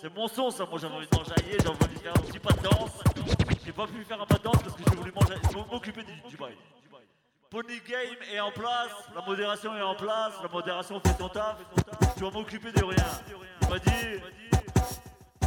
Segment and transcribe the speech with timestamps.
[0.00, 0.64] C'est mon son, ça.
[0.64, 3.02] Moi, j'avais envie de m'enjailler, j'avais envie de faire un petit pas de danse.
[3.64, 5.12] J'ai pas pu faire un pas de danse parce que j'ai voulu
[5.70, 6.56] m'occuper du, du bail.
[7.50, 11.56] Pony Game est en place, la modération est en place, la modération fait ton taf.
[12.16, 13.06] Tu vas m'occuper de rien.
[13.62, 14.20] Il m'a dit,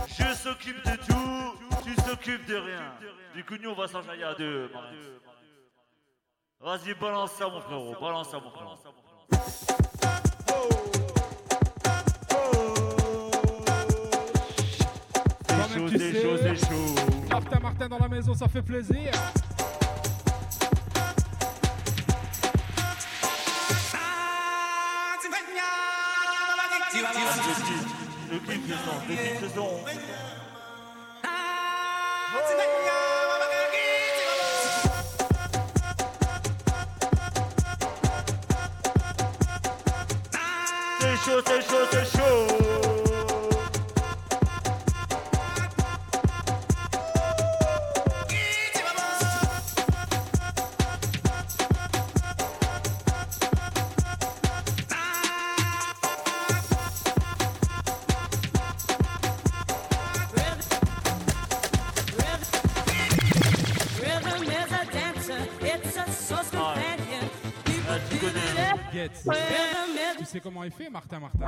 [0.07, 2.93] je s'occupe de tout, tu s'occupes de rien.
[3.35, 4.71] Du coup, nous, on va s'enjailler à deux.
[6.59, 8.77] Vas-y, balance ça, mon frérot, balance ça, mon frérot.
[15.91, 16.21] tu des sais.
[16.21, 16.95] choses, des choses.
[17.29, 19.11] Martin, Martin dans la maison, ça fait plaisir.
[28.31, 29.81] Depuis deux ans, depuis deux ans.
[70.31, 71.47] Sais comment il fait, Martin Martin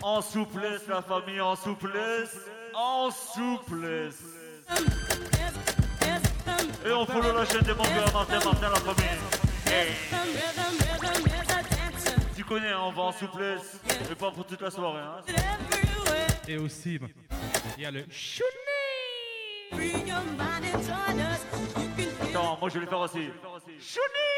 [0.00, 2.36] En souplesse, la famille, en souplesse.
[2.72, 4.22] En souplesse.
[6.86, 9.18] Et on follow la chaîne des mangas, Martin, Martin, la famille.
[9.66, 9.96] Hey.
[12.36, 13.80] Tu connais, on va en souplesse.
[14.08, 15.00] Mais pas pour toute la soirée.
[15.00, 15.24] Hein.
[16.46, 17.00] Et aussi,
[17.76, 18.48] il y a le Chouni.
[22.22, 23.28] Attends, moi je vais le faire aussi.
[23.88, 24.37] Their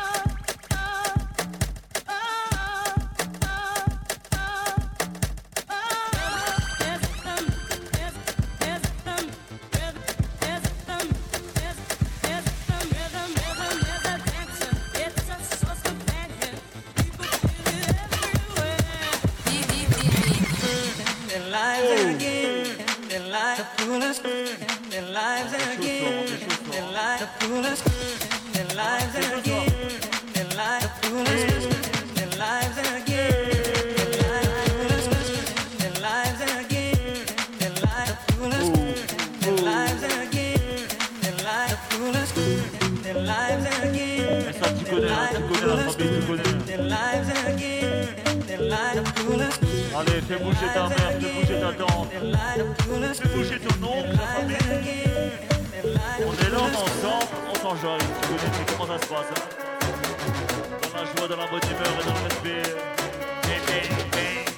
[50.43, 52.07] bouger ta meurtre, de bouger ta dent,
[52.57, 54.17] de bouger ton oncle,
[56.19, 58.37] On est là, ensemble, on s'enjoye, vous
[58.71, 59.43] comment ça se passe hein.
[60.81, 62.63] Dans la joie, dans la bonne humeur et dans le respect.
[63.45, 64.51] Eh, eh, eh.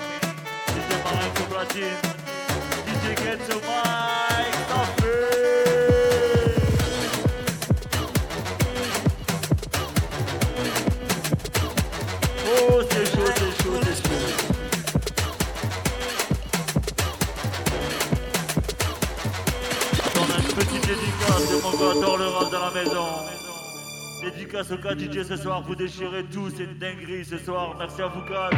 [24.54, 27.76] Dédicace au cas DJ ce soir, vous déchirez tout, c'est une dinguerie ce soir.
[27.80, 28.56] Merci à vous quatre.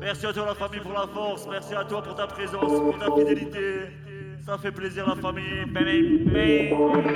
[0.00, 2.96] Merci à toi la famille pour la force, merci à toi pour ta présence, pour
[2.96, 3.90] ta fidélité.
[4.46, 5.66] Ça fait plaisir la famille.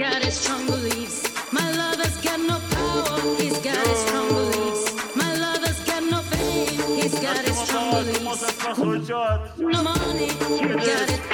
[0.00, 1.30] Got his strong beliefs.
[1.52, 3.36] My lover's got no power.
[3.38, 4.92] He's got his strong beliefs.
[5.14, 6.96] My lover's got no fame.
[6.96, 8.20] He's got his strong beliefs.
[9.58, 10.26] No money.
[10.74, 11.26] Got it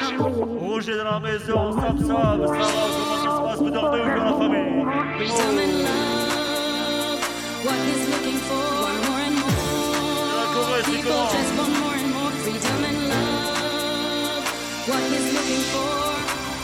[0.60, 3.58] Rouge est dans la maison, Sam Sam, ça va, comment ça se passe?
[3.58, 4.84] Vous dormez dans la famille?
[5.16, 6.21] Freedom and love.
[7.64, 8.68] What he's looking for,
[9.06, 9.52] more and more.
[10.82, 14.44] People just want more and more freedom and love.
[14.88, 15.94] What he's looking for,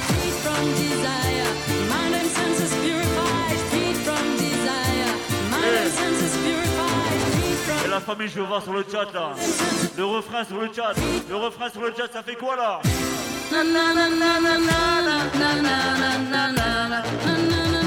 [0.09, 1.51] free from desire.
[1.93, 3.59] Mind and senses purified.
[3.71, 5.13] Free from desire.
[5.53, 7.21] Mind and senses purified.
[7.35, 9.35] Free from Et la famille, je veux voir sur le chat là.
[9.97, 10.95] Le refrain sur le chat.
[11.29, 12.81] Le refrain sur le chat, ça fait quoi là
[13.51, 16.93] na na na na na na na na na na na na na na
[17.51, 17.78] na na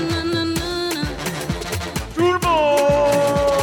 [2.21, 3.60] Turbo!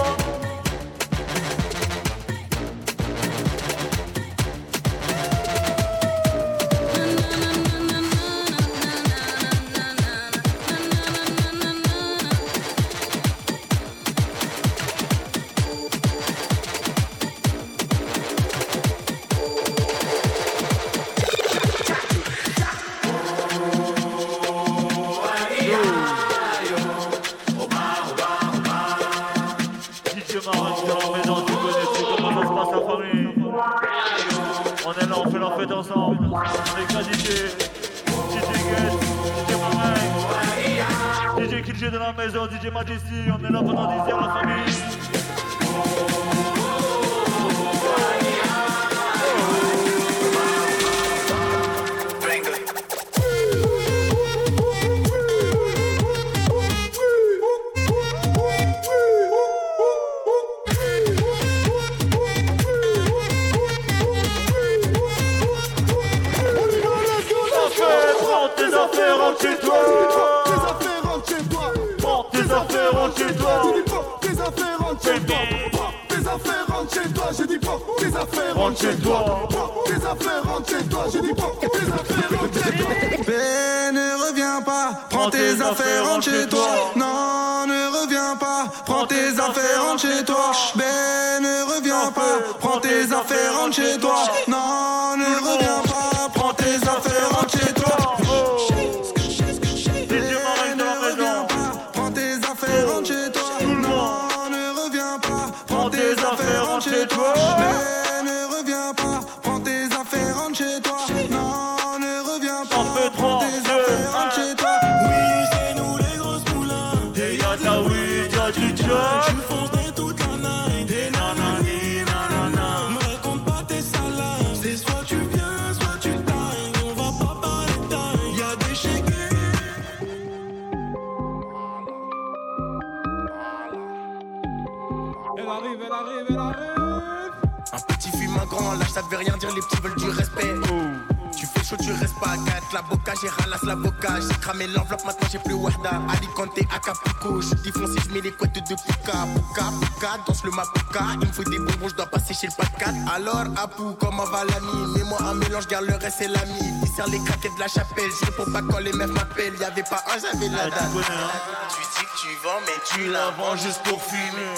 [153.19, 154.97] Alors, Abou, comment va l'ami?
[154.97, 156.61] Mets-moi un mélange, garde le reste, c'est l'ami.
[156.83, 159.57] Il sert les craquettes de la chapelle, j'ai pour pas quand les meufs m'appellent.
[159.61, 160.93] Y'avait pas un, j'avais la date.
[160.93, 164.55] Tu dis que tu vends, mais tu la vends juste pour fumer.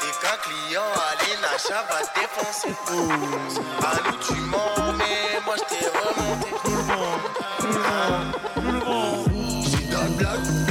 [0.00, 2.74] Et qu'un client, allez, Nacha va dépenser.
[2.90, 3.12] Oh.
[3.84, 6.50] Allô, tu mens, mais moi je t'ai remonté.
[6.64, 7.26] Le monde.
[9.64, 10.67] J'ai.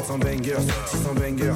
[0.00, 0.56] 400 bangers,
[0.86, 1.54] 600 bangers.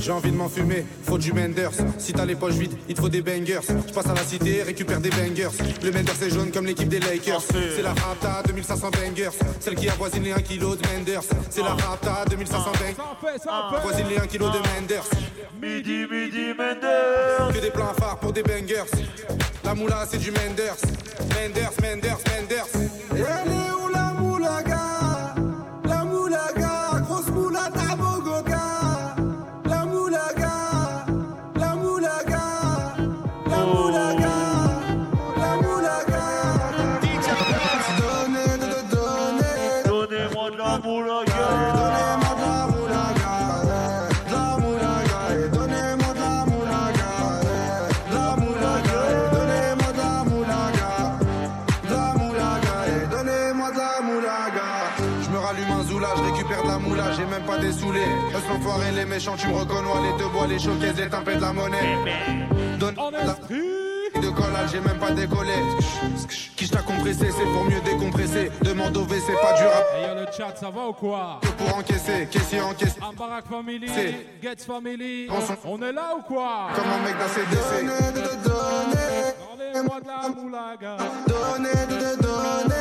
[0.00, 1.72] J'ai envie de m'en fumer, faut du Menders.
[1.98, 3.60] Si t'as les poches vides, il te faut des bangers.
[3.86, 5.50] Je passe à la cité, récupère des bangers.
[5.82, 7.42] Le Menders est jaune comme l'équipe des Lakers.
[7.74, 9.30] C'est la Rapta 2500 bangers.
[9.60, 11.24] Celle qui avoisine les 1 kg de Menders.
[11.50, 13.46] C'est la Rapta 2500 bangers.
[13.76, 15.10] Avoisine les 1 kg de Menders.
[15.60, 17.52] Midi, midi, Menders.
[17.52, 18.90] Que des plans phares pour des bangers.
[19.64, 20.76] La moula, c'est du Menders.
[21.34, 23.55] Menders, Menders, Menders.
[55.22, 58.00] Je me rallume un zoula, je récupère de la moula, j'ai même pas des saoulés.
[58.34, 61.40] Eux foirés, les méchants, tu me reconnois, les deux bois, les choquaises, les tympets de
[61.40, 61.98] la monnaie.
[62.78, 63.34] Donne la
[64.20, 65.52] de collage, j'ai même pas décollé.
[66.56, 68.50] Qui t'a compressé, c'est pour mieux décompresser.
[68.62, 69.86] Demande au V, c'est pas durable.
[69.94, 71.40] Hey yo, le chat, ça va ou quoi?
[71.58, 72.96] Pour encaisser, caissier encaisse.
[73.02, 73.88] Ambarak Family,
[74.42, 75.28] Gates Family.
[75.64, 76.68] On, est là ou quoi?
[76.74, 77.84] Comme un mec d'ACDC.
[78.44, 80.96] Donnez-moi de la moulaga.
[81.26, 81.86] Donnez,
[82.20, 82.75] donnez.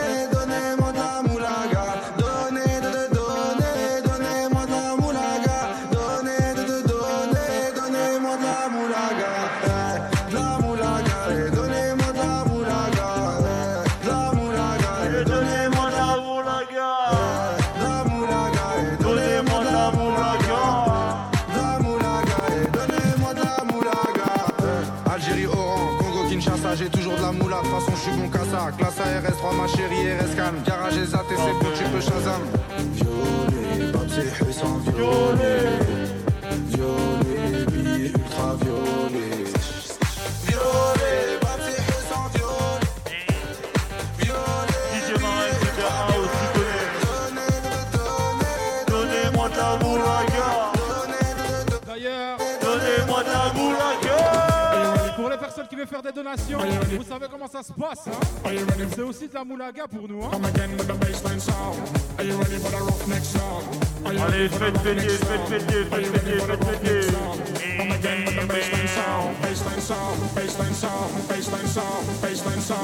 [28.71, 30.55] Classe ARS3, ma chérie, RS calme.
[30.65, 32.41] Garage et ZAT, c'est bon, tu peux Shazam.
[32.93, 35.69] Violet, papier puissant, violet.
[36.69, 38.55] Violet, billet ultra.
[38.61, 39.14] Violet,
[55.75, 56.57] qui veulent faire des donations,
[56.97, 58.07] vous savez comment ça se passe.
[58.07, 58.11] hein
[58.95, 60.23] C'est aussi de la moulaga pour nous.
[60.23, 60.29] hein.
[64.05, 67.07] Allez, faites péter, faites péter, faites péter, faites péter.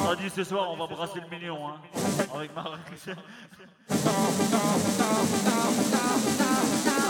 [0.05, 1.75] On a dit ce soir, on va brasser le million, hein,
[2.35, 2.51] avec.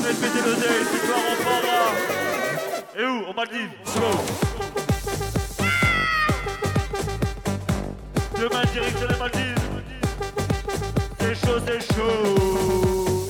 [0.04, 1.20] Faites péter l'oseille, ce soir
[2.96, 3.00] on.
[3.00, 3.34] Et où?
[3.34, 3.72] Maldives.
[3.96, 4.91] Go.
[8.42, 9.56] Demain, direction les Maldives.
[11.20, 13.28] C'est chaud, c'est chaud.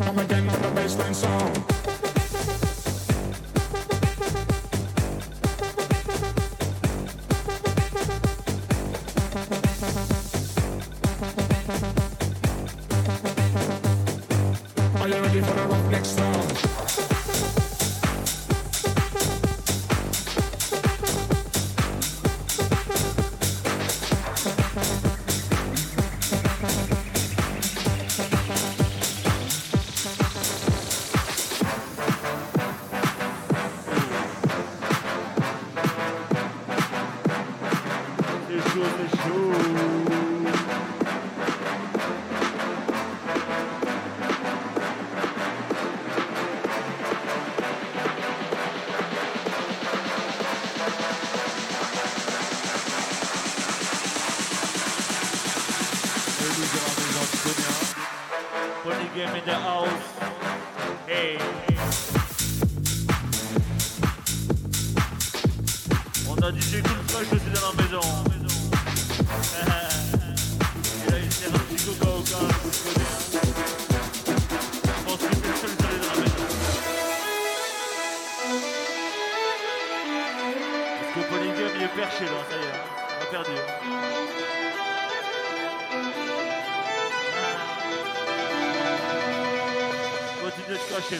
[0.00, 1.73] I'ma get on the baseline song.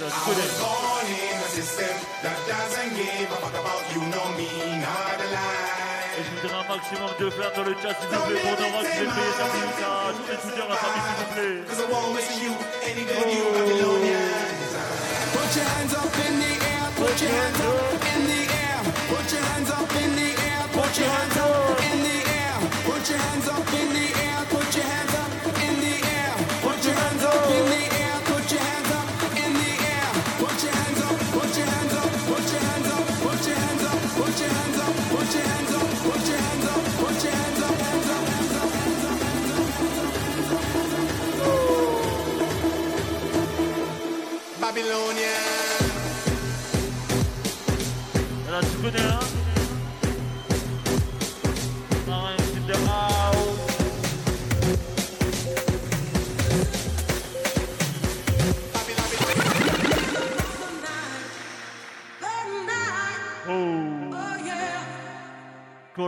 [0.04, 0.60] De se cacher là, tu.
[0.60, 4.50] Born in a system that doesn't give a fuck about you, no me,
[4.84, 6.16] not a lie.
[6.16, 8.80] Et je voudrais un maximum de flammes dans le chat, s'il vous plaît, pour Nora
[8.84, 11.58] qui fait payer sa musique à tous les soutiens, la famille, s'il vous plaît.
[11.68, 12.52] Cause I won't miss you,
[12.86, 14.28] any day you, Babylonian.
[15.34, 18.78] Put your hands up in the air, put your hands up in the air,
[19.10, 22.54] put your hands up in the air, put your hands up in the air,
[22.86, 24.03] put your hands up in the air,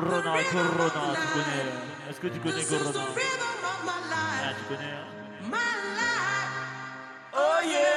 [0.01, 3.01] Corona, Corona, tu connais Est-ce que tu connais Corona?
[4.13, 5.07] Ah, tu connais, hein?
[7.33, 7.97] Oh yeah.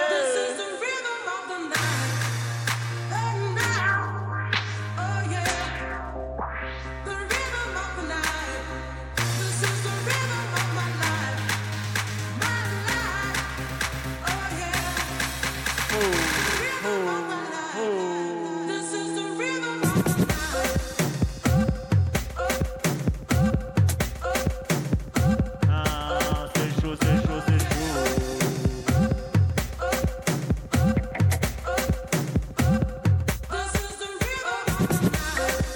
[34.80, 35.69] Ja.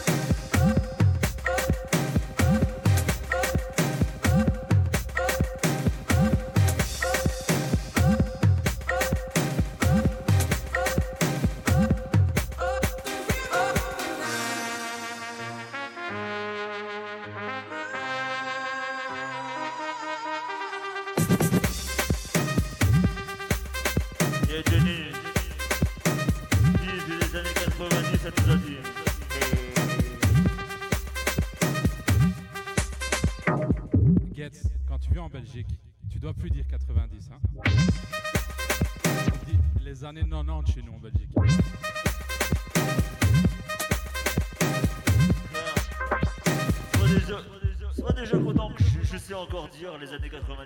[50.00, 50.63] les années 90.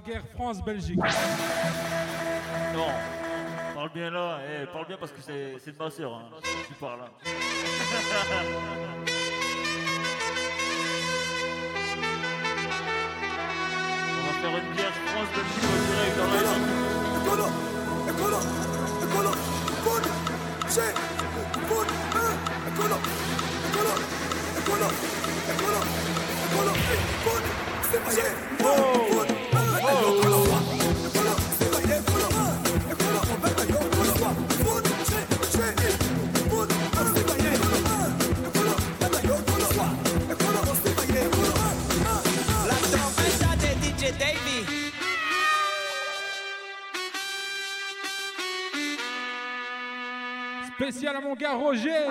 [0.00, 0.98] La guerre France-Belgique.
[2.74, 2.86] Non.
[3.74, 6.30] Parle bien là, eh, parle bien parce que c'est c'est de ma soeur, hein.
[6.68, 7.00] Tu parles.
[7.02, 7.10] hein.
[14.12, 16.40] On va faire une guerre France-Belgique en direct dans la
[17.22, 17.46] Écolo,
[18.08, 18.40] écolo,
[19.02, 19.30] écolo,
[19.84, 20.04] food,
[20.68, 20.94] c'est,
[21.68, 22.32] food, hein,
[22.68, 22.96] écolo,
[23.68, 23.94] écolo,
[24.58, 24.88] écolo,
[25.50, 25.80] écolo,
[26.46, 26.72] écolo,
[27.24, 27.44] food,
[27.90, 29.09] c'est, c'est,
[51.30, 52.08] mon gars Roger.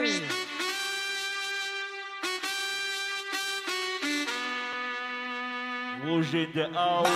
[6.06, 7.08] Roger the house.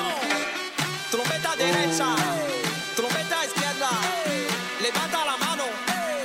[1.11, 2.15] Trompeta derecha,
[2.95, 3.89] trompeta izquierda.
[4.81, 5.65] Levanta la mano,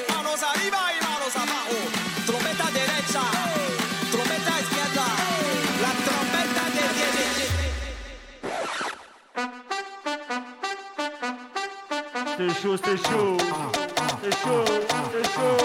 [0.09, 1.79] manos arriba y manos abajo.
[2.27, 3.23] Trompeta derecha,
[4.11, 5.07] trompeta izquierda.
[5.85, 6.87] La trompeta de
[12.37, 13.37] C'est chaud, c'est chaud.
[14.23, 14.64] C'est chaud,
[15.12, 15.58] c'est chaud.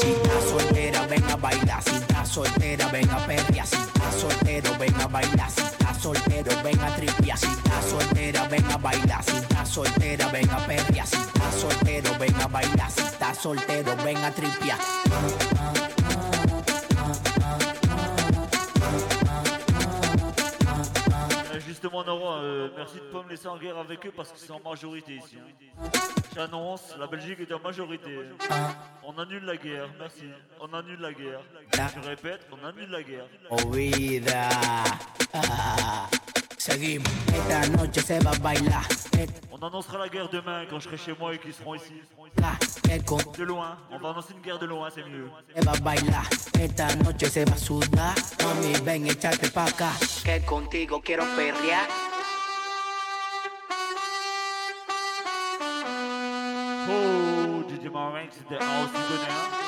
[0.00, 1.82] Si estás soltera, ven a bailar.
[1.82, 3.66] Si estás soltera, ven a perrear.
[3.66, 5.50] Si estás soltero, ven a bailar.
[5.50, 7.38] Si estás soltero, ven a tripear.
[7.38, 9.24] Si estás soltera, ven a bailar.
[9.24, 11.06] Si estás soltera, ven a perrear.
[11.06, 12.90] Si estás soltero, ven a bailar.
[12.90, 15.87] Si estás soltero, ven a.
[21.94, 25.14] Euh, merci de pas me laisser en guerre avec eux parce que c'est en majorité
[25.16, 25.36] ici.
[25.38, 25.88] hein.
[26.34, 28.18] J'annonce, la Belgique est en majorité.
[29.02, 30.24] On annule la guerre, merci.
[30.60, 31.40] On annule la guerre.
[31.72, 33.26] Je répète, on annule la guerre.
[33.50, 34.48] Oh vida.
[36.68, 37.08] Ah, seguimos.
[37.34, 38.86] Esta noche se va a bailar.
[39.50, 41.94] On annoncera la guerre demain quand je serai chez moi et qu'ils seront ici.
[43.04, 45.28] Con De loin, on va annoncer une guerre de loin, c'est mieux.
[45.56, 46.24] se va a bailar.
[46.60, 48.14] Esta noche se va a sudar.
[48.44, 49.90] Mami, ven, échate pa' acá.
[50.24, 51.86] Que contigo quiero perrear.
[56.90, 59.58] Oh, DJ Marinx, c'est the house, tu connais,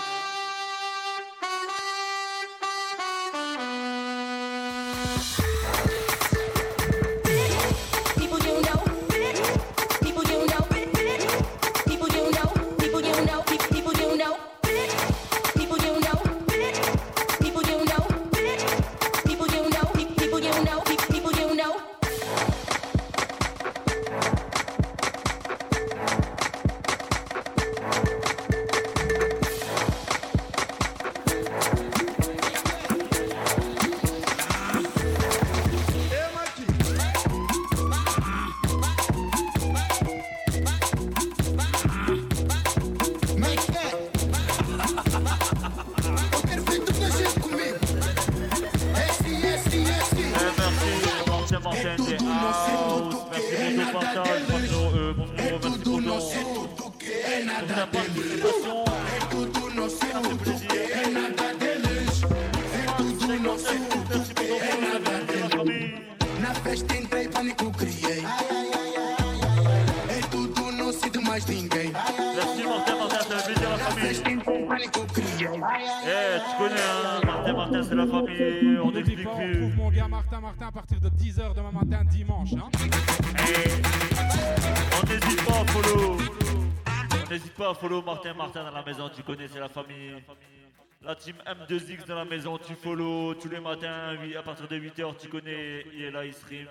[78.40, 79.56] famille, on n'explique pas, on plus.
[79.58, 82.52] trouve mon gars Martin Martin à partir de 10h demain matin, dimanche.
[82.54, 82.68] Hein.
[85.02, 86.16] On n'hésite pas à follow.
[87.26, 90.14] On n'hésite pas à follow Martin Martin dans la maison, tu connais, c'est la famille.
[91.02, 95.16] La team M2X dans la maison, tu follow tous les matins, à partir de 8h,
[95.18, 96.66] tu connais, il est là, il stream.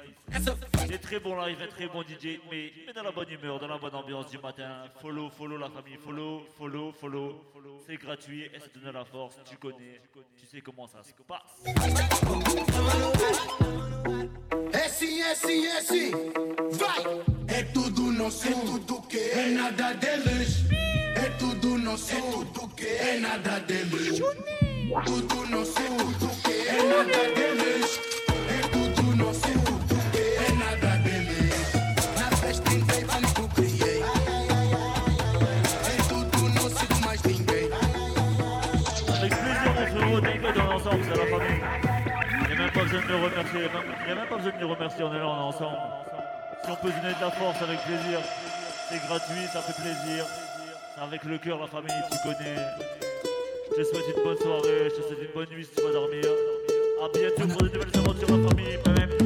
[0.85, 3.67] Il est très bon live, très bon DJ, mais, mais dans la bonne humeur, dans
[3.67, 4.83] la bonne ambiance du matin.
[5.01, 7.43] Follow, follow la famille, follow, follow, follow.
[7.87, 9.99] C'est gratuit et ça donne la force, tu connais,
[10.37, 11.63] tu sais comment ça se passe.
[14.71, 16.11] Esse, esse,
[16.77, 17.38] vai!
[17.59, 20.63] É tudo nosso, é tudo que é nada deles.
[21.13, 24.21] É tudo nosso, é tudo que é nada deles.
[25.05, 27.99] Tudo nosso, tudo que é nada deles.
[28.47, 31.73] É tudo nosso, tudo que é nada deles.
[32.17, 34.03] Na festa entrei, pânico criei.
[35.83, 37.69] É tudo nosso, de mais ninguém.
[39.17, 41.61] Avec plaisir, mon frérot, t'inquiète, on est ensemble, c'est la famille.
[42.41, 44.51] Il n'y a même pas besoin de me remercier, il n'y a même pas besoin
[44.53, 46.08] de me remercier, on est là, on est ensemble.
[46.69, 48.19] Si on peut donner de la force avec plaisir,
[48.91, 50.23] c'est gratuit, ça fait plaisir.
[50.93, 52.57] C'est avec le cœur, la famille, tu connais.
[53.71, 55.93] Je te souhaite une bonne soirée, je te souhaite une bonne nuit si tu vas
[55.93, 56.25] dormir.
[57.01, 58.77] A bientôt pour de nouvelles aventures, la famille.
[58.85, 59.18] Bang, bang.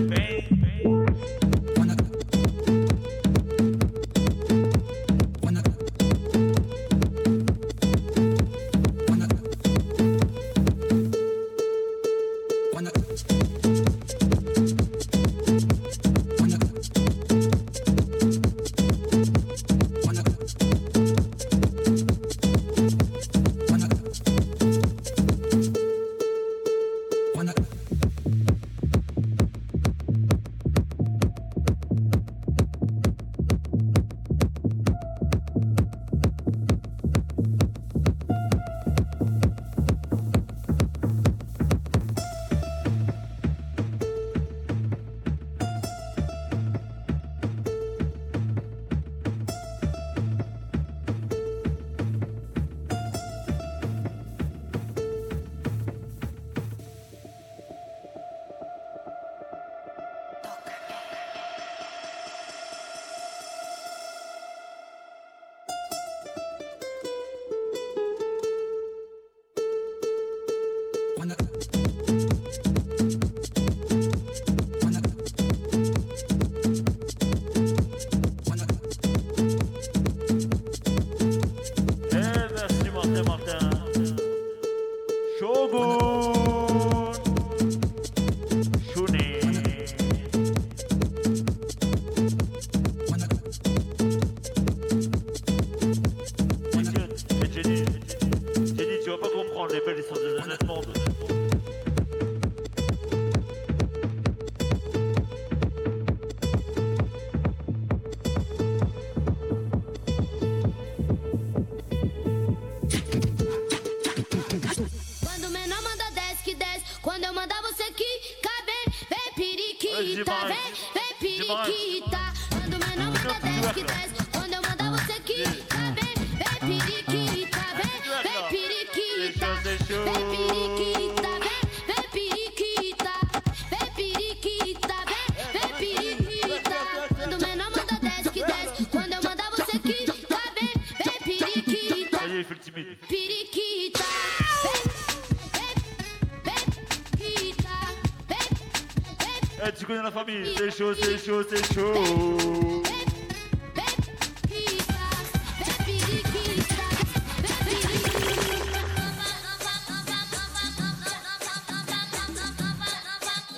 [150.13, 152.83] Famille, c'est chaud, c'est chaud, c'est chaud.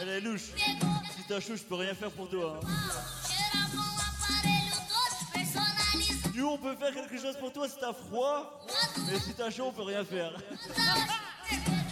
[0.02, 0.42] Elle est louche.
[1.16, 2.60] Si t'as chaud, je peux rien faire pour toi.
[2.62, 2.68] hein.
[6.36, 8.66] Nous, on peut faire quelque chose pour toi si t'as froid,
[9.10, 10.34] mais si t'as chaud, on peut rien faire.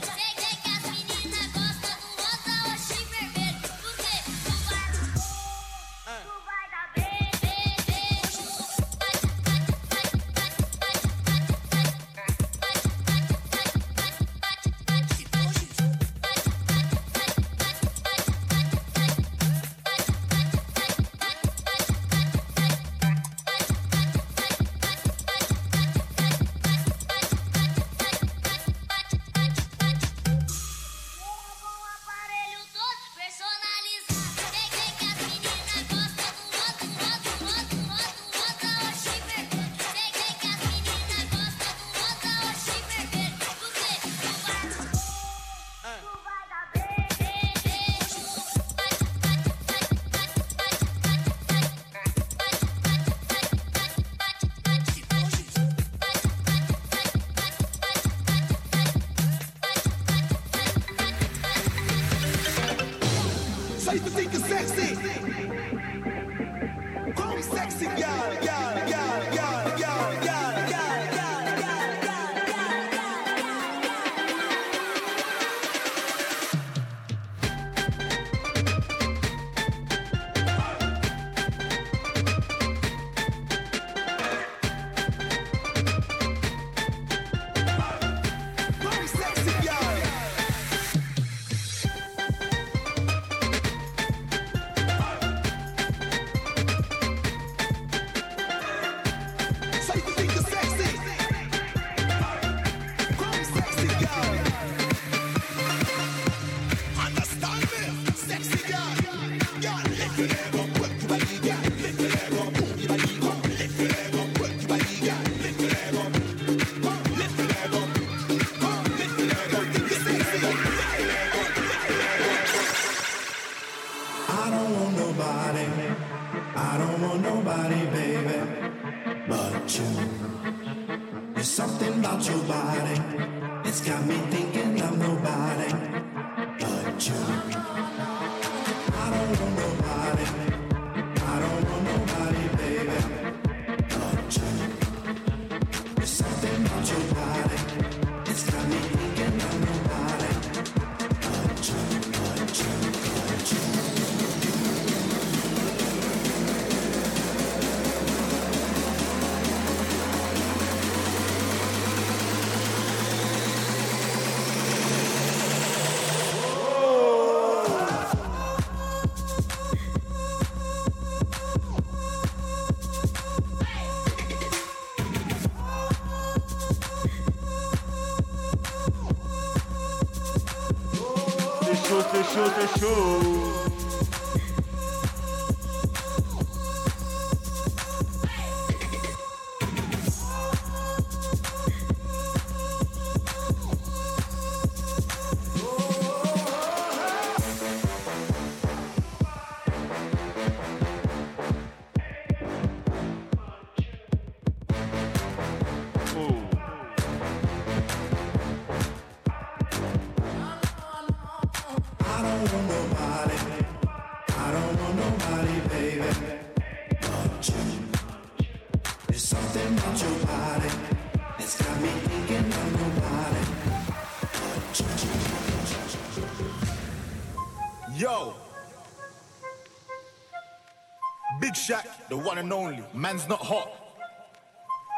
[232.44, 232.84] and only.
[232.94, 233.70] Man's not hot.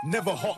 [0.06, 0.55] Never hot.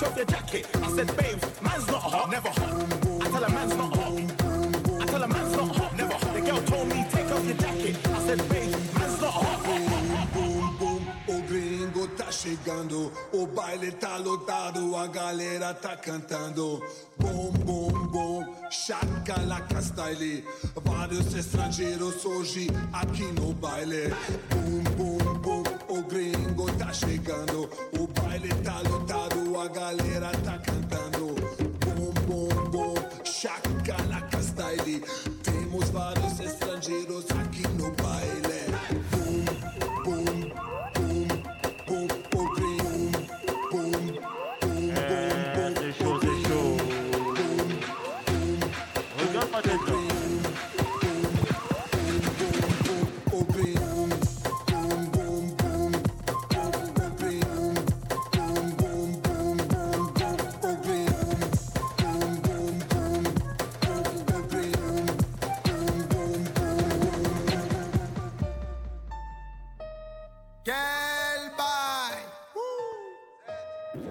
[0.00, 0.66] Take off your jacket.
[0.74, 2.72] I said, babes, man's not hot, never hot.
[3.20, 4.12] I tell man's not hot.
[5.00, 6.34] I tell man's not hot, never hot.
[6.34, 8.08] The girl told me take off your jacket.
[8.08, 9.60] I said, babes, man's not hot.
[11.28, 16.82] O gringo tá chegando, o baile tá lotado, a galera tá cantando.
[17.18, 20.44] Bom, bom, bom, chacalaca style.
[20.82, 24.12] Vários estrangeiros hoje aqui no baile.
[24.48, 28.99] Boom, boom, boom, o gringo tá chegando, o baile tá lotado,
[29.60, 30.79] a galera tá cantando.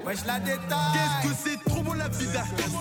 [0.10, 0.58] Wesh la détaille.
[1.22, 2.76] Qu'est-ce que c'est trop beau la vie d'artiste.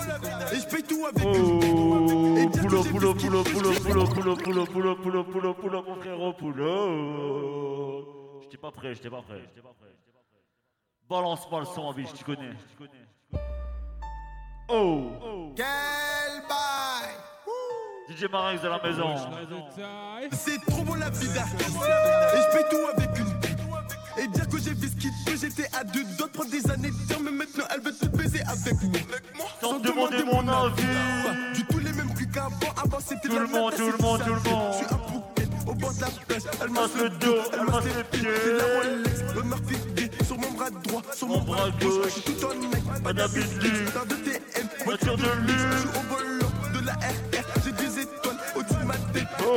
[0.51, 4.95] Et je paye tout avec Oh, une poulot, poulot, poulot, poulot, poulot, poulot, poulot, poulot,
[4.95, 8.05] poulot, poulot, poulot, mon frérot, poulot.
[8.41, 9.43] J'étais pas prêt, j'étais pas prêt.
[11.07, 12.53] Balance-moi le son, biche, tu connais.
[14.69, 15.65] Oh, Quel
[16.49, 17.13] bail.
[18.09, 19.15] DJ Marex de la maison.
[20.31, 21.77] C'est trop beau la vie d'artiste.
[21.77, 23.48] Et je paye tout avec une
[24.21, 26.69] Et dire que j'ai vu ce qu'il peut, j'étais à deux doigts de prendre des
[26.69, 29.47] années de mais maintenant elle veut tout baiser avec moi.
[29.61, 30.83] Sans demander mon avis.
[31.23, 34.21] Pas Du tout les mêmes culs qu'avant, avant c'était Tout le monde, tout le monde,
[34.25, 34.73] tout le monde.
[34.73, 37.85] Je suis à Phuket, au bord de la plage, elle masse le dos, elle masse
[37.85, 38.29] les pieds.
[38.43, 42.05] C'est la Rolex, le D, sur mon bras droit, sur mon, bras gauche.
[42.05, 43.85] Je suis tout en mec, pas d'habitude.
[43.85, 45.63] Putain de TM, Voiture de luxe.
[45.71, 49.27] Je suis au volant de la RR, j'ai des étoiles au-dessus de ma tête.
[49.45, 49.55] Oh.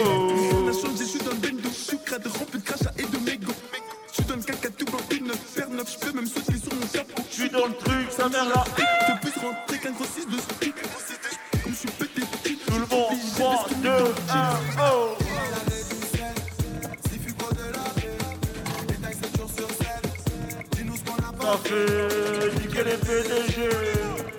[0.55, 2.82] On a changé, je suis dans le bendo, je suis crade, rempli de crachat
[7.53, 8.65] dans le truc, sa mère là.
[8.77, 10.73] Je puisse rentrer qu'un gros 6 de street.
[11.63, 12.23] Comme je suis pété,
[12.67, 13.95] Tout le monde, 3, 2, 1,
[14.81, 15.17] oh.
[21.43, 23.69] Ça fait niquer les PDG.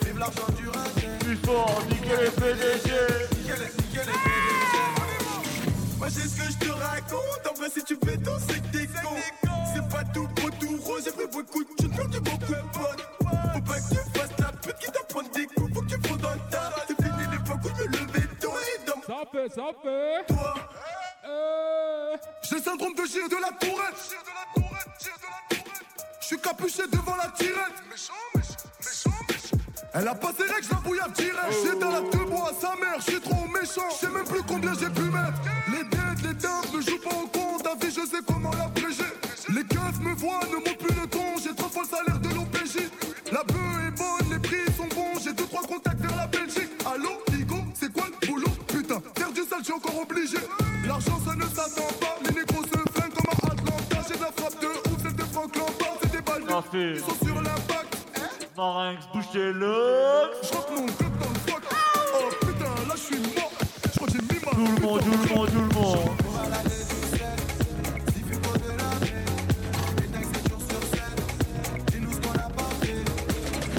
[0.06, 1.20] Vive l'argent du racket.
[1.20, 2.90] Plus fort, niquer les PDG.
[6.00, 8.78] Moi j'ai ce que je te raconte, en vrai si tu fais tout c'est que
[8.78, 9.16] t'es con
[9.74, 11.73] C'est pas tout beau tout rose, j'ai pris beaucoup de
[19.34, 20.34] dans Ça peut.
[20.34, 20.54] toi
[21.26, 24.16] Euh, J'ai le syndrome de gire de la tourette.
[26.22, 27.84] Je suis capuché devant la tirette.
[29.96, 31.54] Elle a pas ses règles, je la bouille à direct.
[31.64, 33.90] J'ai dans la deux bois à sa mère, je suis trop méchant.
[33.92, 35.40] Je sais même plus combien j'ai pu mettre.
[35.72, 37.64] Les dettes, les timbres ne jouent pas au compte.
[37.64, 39.04] Ta vie je sais comment l'abréger
[39.54, 40.83] Les keufs me voient, ne montent
[49.64, 50.38] je suis encore obligé.
[50.86, 52.18] L'argent ça ne s'attend pas.
[52.26, 54.08] Les négros se flinguent comme à Atlanta.
[54.10, 55.98] J'ai de la frappe de ouf, celle de Franck Lampard.
[56.02, 57.98] C'est des balles de Ils sont sur l'impact
[58.58, 60.32] Marinx, bouge tes locks.
[60.44, 61.64] Je crois que mon club dans le fuck
[62.14, 63.52] Oh putain, là je suis mort.
[63.86, 66.10] Je crois que j'ai mis ma Tout le monde, tout le monde, tout le monde.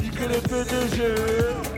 [0.03, 1.74] Niquer les PDG.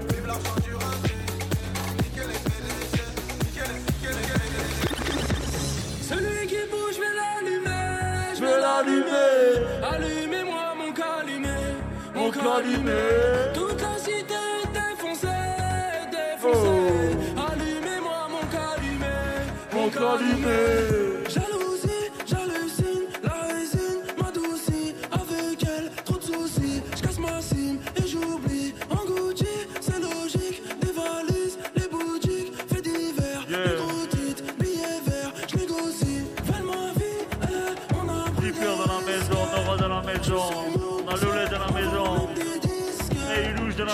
[12.57, 13.53] Calumet.
[13.53, 14.35] Toute la cité
[14.73, 15.29] défoncée,
[16.11, 17.17] défoncée.
[17.37, 19.45] Allumez-moi mon calumet.
[19.75, 21.06] Mon calumet.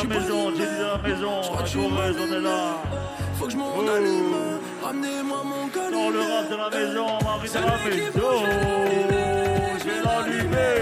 [0.02, 1.40] Dans la maison, dans la maison.
[1.40, 2.76] La Corrèze, on est là.
[3.38, 3.80] Faut que je m'en Oh.
[3.88, 4.34] allume,
[4.82, 5.92] ramenez-moi mon calumet.
[5.92, 8.34] Dans le rap de la maison, Marie dans la maison.
[9.78, 10.76] Je vais l'allumer.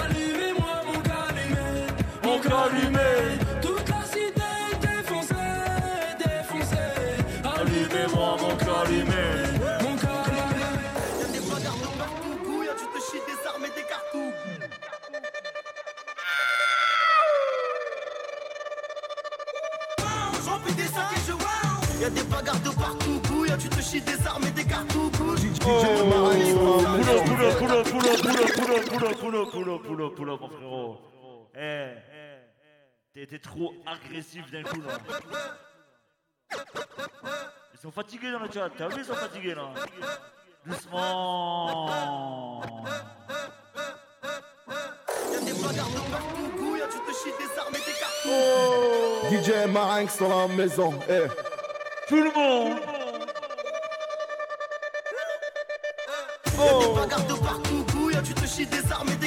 [0.00, 1.86] Allumez-moi mon calumet,
[2.24, 3.38] Mon calumet.
[3.62, 5.34] Toute la cité est défoncée,
[6.18, 6.94] défoncée.
[7.44, 9.35] Allumez-moi mon calumet.
[22.00, 25.12] Y'a des bagarres de partout, y'a tu te chies des armes et des cartouches.
[25.66, 25.82] Oh,
[33.14, 34.98] T'es trop agressif d'un coup là.
[37.74, 39.72] Ils sont fatigués dans le chat, t'as vu ils sont fatigués là.
[40.66, 42.62] Doucement.
[45.32, 49.66] Y'a des bagarres de partout, y'a tu te chies des armes et des cartouches.
[49.66, 51.45] DJ Marinx dans la maison, eh.
[52.08, 52.78] Tout le monde.
[56.56, 59.25] Y'a des bagarres de partout, couille, tu te chies des armes et des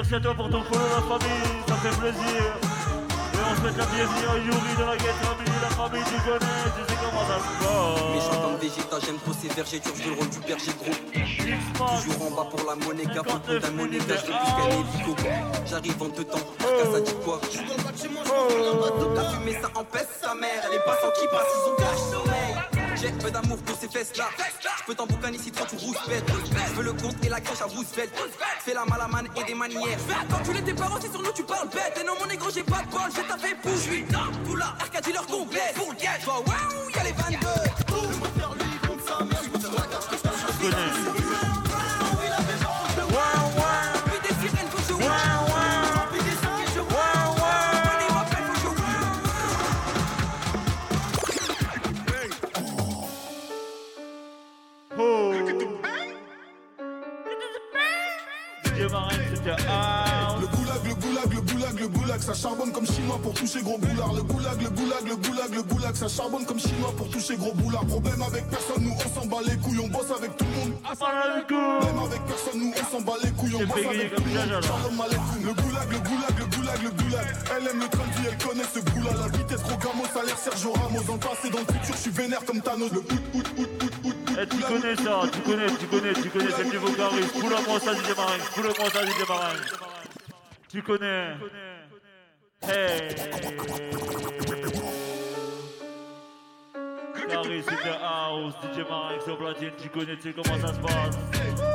[0.00, 2.40] merci à toi pour ton follow, la famille, ça fait plaisir.
[3.34, 6.60] Et on souhaite la bienvenue à Yuri de la Gate Family, la famille, tu connais,
[6.64, 8.00] tu sais comment ça se passe.
[8.14, 10.96] Méchant comme trop ces vergers, tu le rôle du berger gros.
[12.00, 15.12] Toujours en bas pour la monnaie, gaffe, faut d'un monnaie, gage de plus qu'un hélico.
[15.66, 17.40] J'arrive en deux temps, Arca, ça dit quoi?
[17.50, 19.58] Suis dans le bas de chez moi, je suis dans le bas de La fumée,
[19.60, 22.54] ça empêche sa mère, elle est pas sans qui passe, ils ont cache sommeil.
[22.88, 24.24] budget, peu d'amour pour ces fesses là.
[24.90, 26.24] Je peux t'emboucaner si toi tu rouspètes.
[26.68, 28.10] Je veux le compte et la crèche à Roosevelt.
[28.64, 29.98] Fais la malamane et des manières.
[30.28, 31.96] Quand tu l'es tes c'est sur nous tu parles bête.
[32.00, 33.70] Et non, mon négro, j'ai pas de bol, j'ai taffé pour.
[33.70, 35.72] Je suis dans tout là, RK dealer complet.
[35.76, 36.42] Pour le gage, waouh,
[36.92, 37.36] y'a les 22.
[38.02, 39.48] Le moteur lui compte sa mère, je
[41.14, 41.19] me
[62.20, 64.12] goulag, goulag, ça charbonne comme chinois pour toucher gros boulard.
[64.12, 67.52] Le goulag, le goulag, le goulag, le goulag, ça charbonne comme chinois pour toucher gros
[67.54, 67.84] boulard.
[67.86, 70.80] Problème avec personne, nous on s'en bat les couilles, on bosse avec tout le monde.
[70.82, 74.62] Problème avec personne, nous on s'en bat les couilles, on bosse avec tout le monde.
[74.62, 75.02] Shalom.
[75.42, 77.26] Le goulag, le goulag, le goulag, le goulag.
[77.56, 79.10] Elle aime le train de vie, elle connaît ce goût-là.
[79.20, 81.02] La vitesse trop gamos, ça l'air Sergio Ramos.
[81.06, 82.90] Dans le passé, dans le futur, je suis vénère comme Thanos.
[82.92, 84.14] Le out, out, out, out, out.
[84.40, 87.40] Eh, tu connais ça, tu connais, tu connais, tu connais, c'est le niveau charisme.
[87.40, 89.54] Poule-moi ça, DJ Marin, poule-moi ça, DJ Marin.
[90.70, 91.34] Tu connais.
[92.62, 93.08] Hey.
[96.74, 101.69] In the house, DJ Marin, sur platine, tu connais, tu sais comment ça se passe.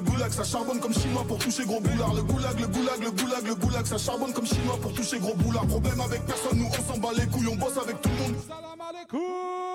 [0.00, 2.14] Le goulag, le goulag, ça charbonne comme chinois pour toucher gros boulard.
[2.14, 5.34] Le goulag, le goulag, le goulag, le goulag, ça charbonne comme chinois pour toucher gros
[5.34, 5.66] boulard.
[5.66, 8.36] Problème avec personne, nous on s'en bat les couilles, on bosse avec tout le monde.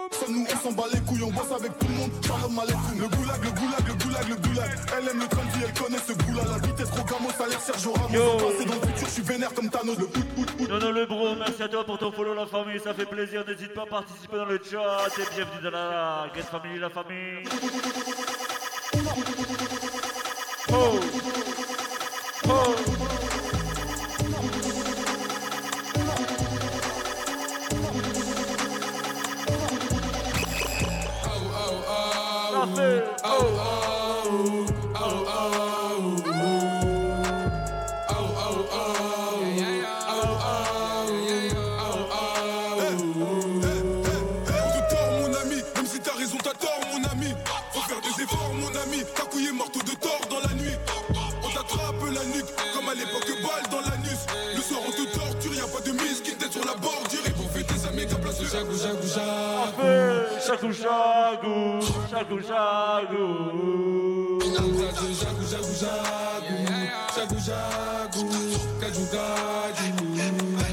[0.09, 2.11] Personne, nous on s'en bat les couilles, on bosse avec tout le monde.
[2.25, 2.99] Shalom aleikoum.
[2.99, 4.71] Le goulag, le goulag, le goulag, le goulag.
[4.97, 6.43] Elle aime le train de vie, elle connaît ce goût-là.
[6.51, 8.13] La vitesse trop a l'air Sergio Ramos.
[8.13, 8.25] Yo.
[8.25, 9.97] Dans le passé, dans le futur, je suis vénère comme Thanos.
[9.97, 10.69] Le out, out, out.
[10.69, 13.43] Non, non, le bro, merci à toi pour ton follow, la famille, ça fait plaisir.
[13.47, 15.07] N'hésite pas à participer dans le chat.
[15.17, 17.43] Et bienvenue dans la Get Family, la famille.
[20.77, 20.99] Oh.
[22.47, 22.85] Oh.
[33.23, 34.04] Oh.
[60.45, 63.25] Chaco Jago, Chaco Jago.
[64.53, 68.21] Jago, Jago, Jago, Jago, Jago,
[68.79, 70.64] Caju, Caju.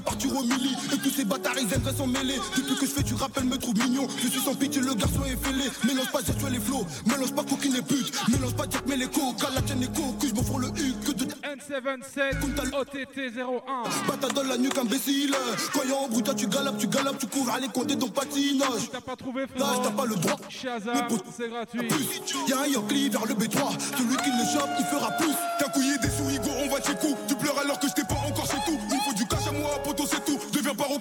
[0.00, 0.74] Partir au milli.
[0.92, 2.36] Et tous ces bâtards ils aimeraient s'en mêler.
[2.56, 4.06] Depuis que je fais du rap elle me trouve mignon.
[4.22, 5.64] Je suis sans pitié le garçon est fêlé.
[5.84, 8.12] Mélange pas Zertuel et flow Mélange pas coquine et pute.
[8.28, 10.94] Mélange pas Jack mais les coca La tienne est cocu Je me fous le U
[11.04, 15.34] que de N77 OTT 01 Bata dans la nuque imbécile.
[15.88, 17.50] Y'a en bruit toi tu galopes tu galopes Tu cours.
[17.50, 20.36] Aller compter ton patinage T'as pas trouvé Là t'as pas le droit.
[20.48, 21.88] Shazam, c'est gratuit.
[22.48, 25.96] Y'a un Yankee vers le B3 Celui qui le chope il fera plus T'as couillé
[25.98, 26.08] des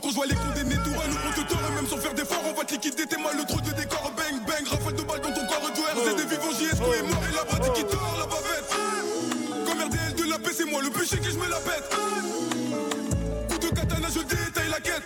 [0.10, 2.66] Je vois les condamnés tout À nous tord et même sans faire d'efforts On va
[2.66, 5.45] te liquider t'es mal le trop de décor Bang bang rafale de balles dans ton
[5.45, 8.74] corps Du RZ des vivants JSQ est mort et la pratique qui tord la bavette
[9.68, 11.93] Comme RDL de la paix c'est moi le péché que je me la pète
[13.49, 15.03] Coup de katana je détaille la quête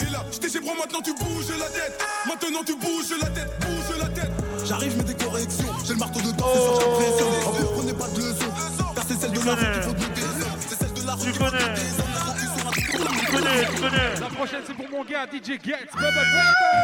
[0.00, 2.00] et là, j'étais chez Bro, maintenant tu bouges la tête.
[2.26, 4.30] Maintenant tu bouges la tête, bouge la tête.
[4.64, 5.72] J'arrive, je mets des corrections.
[5.84, 7.24] J'ai le marteau de temps, c'est j'apprécie.
[7.52, 8.94] Les vieux, prenez pas de leçons.
[8.94, 10.22] Car c'est celle de la rue qu'il faut douter.
[10.68, 12.57] C'est celle de la rue qu'il faut douter.
[12.98, 14.20] Tu connais, tu connais.
[14.20, 16.78] La prochaine c'est pour mon gars DJ Get Bubba Bubba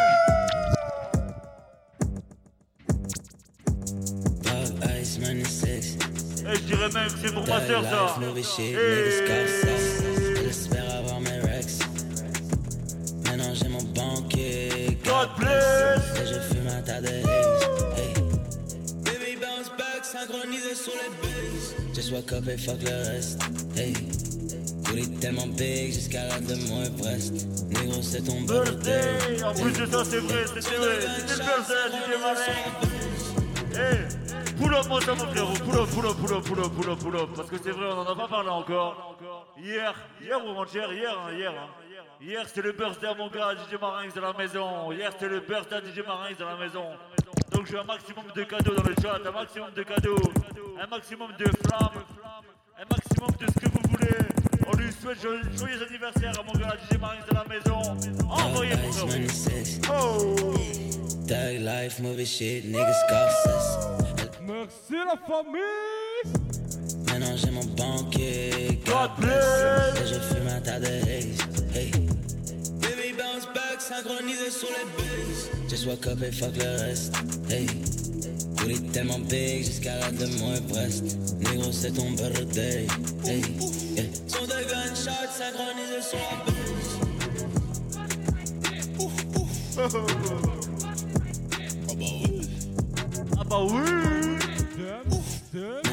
[4.43, 5.97] Pop Ice, man, is six.
[6.47, 8.17] Eh, je dirais même que c'est pour ma soeur ça.
[10.45, 11.79] J'espère avoir mes rex.
[13.25, 14.99] Maintenant j'ai mon banquier.
[15.05, 16.03] God bless.
[16.21, 17.09] Et je fume un tas de.
[19.05, 21.75] Baby bounce back, synchronisé sur les bases.
[21.95, 23.41] Just woke up et fuck le reste.
[23.77, 23.95] Hey.
[24.95, 27.33] Booty tellement big jusqu'à la de mon Everest.
[27.69, 29.43] Négro, c'est ton Birthday.
[29.43, 31.01] En plus de ça, c'est vrai, c'était vrai.
[31.19, 32.53] C'était le birthday, DJ Marin.
[33.77, 36.73] Eh, pull up moi ça mon frérot, pull up, pull up, pull up, pull up,
[36.73, 37.29] pull up, pull up.
[37.35, 39.17] Parce que c'est vrai, on en a pas parlé encore.
[39.59, 41.51] Hier, hier ou avant-hier, hier, hein, hier.
[41.51, 41.69] Hein.
[42.21, 44.93] Hier c'était le birthday à mon gars DJ Marinx dans la maison.
[44.93, 46.85] Hier c'était le birthday à DJ Marinx dans la maison.
[47.51, 50.33] Donc j'ai un maximum de cadeaux dans le chat, un maximum de cadeaux,
[50.81, 52.05] un maximum de flammes,
[52.79, 53.84] un maximum de ce que vous voulez.
[54.67, 58.29] On lui souhaite jo- joyeux anniversaire à mon gars DJ Marinx dans la maison.
[58.29, 59.09] Envoyez mon Ice, frérot.
[59.09, 59.81] man, is six.
[59.91, 60.37] Oh.
[61.27, 63.79] Thug life, movie shit, niggas Scarface.
[64.47, 66.45] Merci la famille
[67.07, 68.81] Maintenant j'ai mon banquier.
[68.87, 70.03] God bless.
[70.03, 71.39] Et je fume un tas de haze.
[71.75, 71.91] Hey.
[72.81, 73.47] Baby bounce
[73.79, 75.51] synchronisé sur les bases.
[75.69, 77.15] Just wake up et fuck le reste.
[77.51, 77.67] Hey.
[78.57, 81.17] Booty tellement big jusqu'à la de mon Everest.
[81.41, 82.87] Négro, c'est ton birthday.
[83.25, 83.43] Hey.
[83.97, 84.05] Yeah.
[85.37, 86.95] Synchronisé sur la base.
[93.37, 93.81] Ah bah oui.
[94.79, 95.84] Maintenant,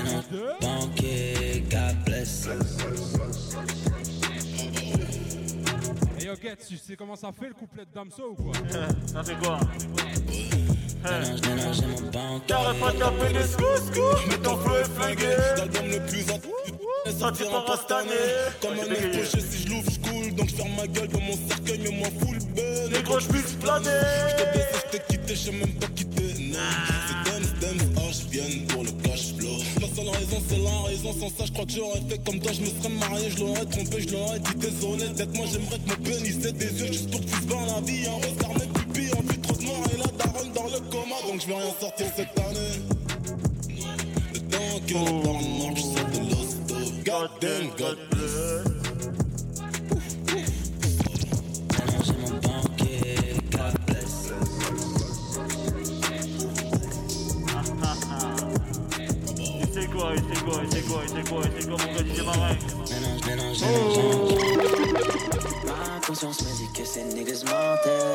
[6.68, 8.54] Tu sais comment ça fait le couplet de Damso ou quoi?
[9.06, 9.60] Ça fait quoi?
[12.12, 12.46] Banquier.
[12.48, 13.92] T'aurais pas tapé des scous
[14.28, 16.40] Mais ton flow est flingué L'album le plus en
[17.20, 18.12] sortira pas cette année.
[18.62, 20.36] Comme un œuf poché si je l'ouvre je coule.
[20.36, 23.90] Donc je ferme ma gueule comme mon cercueil mais moi full ben Négro j'puisse planer.
[24.30, 26.34] Je t'ai baissé, je t'ai quitté, je sais même pas quitter
[30.32, 31.14] raison c'est la raison.
[31.20, 32.52] Sans ça je crois que j'aurais fait comme toi.
[32.54, 35.06] Je me serais marié, je l'aurais trompé, je l'aurais dit désolé.
[35.16, 37.82] Peut-être moi j'aimerais que mon pénis ait des yeux Juste pour que tu bien la
[37.82, 38.06] vie.
[38.08, 41.16] Un regard même pipi, un but trop de noir Et la daronne dans le coma.
[41.28, 42.82] Donc je vais rien sortir cette année.
[44.34, 46.76] Le temps que le temps marche, je sors de l'hosto.
[47.06, 48.81] God damn, God bless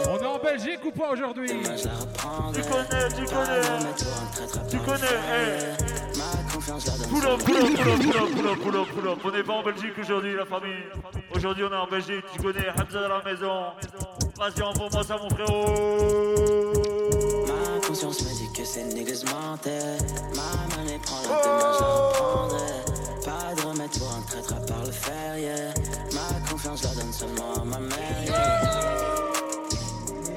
[0.08, 1.48] On est en Belgique ou pas aujourd'hui.
[1.48, 3.62] Tu connais, tu connais.
[4.70, 6.18] Tu connais, eh.
[6.18, 6.24] Ma.
[9.24, 10.84] On n'est pas en Belgique aujourd'hui, la famille.
[11.34, 12.24] Aujourd'hui, on est en Belgique.
[12.32, 13.72] Tu connais Hamza dans la maison.
[14.38, 16.75] Vas-y, envoie-moi ça, mon frérot.
[17.98, 19.96] Conscience me dit que ces niggas mentaient.
[20.34, 22.84] Ma monnaie prend la demain, je la reprendrai.
[23.24, 25.72] Pas de remède pour un traître à part le fer, yeah.
[26.12, 29.22] Ma confiance la donne seulement à ma mère, yeah.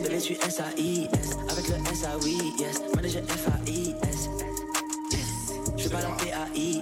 [0.01, 2.82] Bébé, tu S-A-I-S, avec le S-A-Oui, yes.
[3.01, 4.30] Déjà F-A-I-S,
[5.12, 5.20] yes.
[5.76, 6.79] Je pas la P-A-I,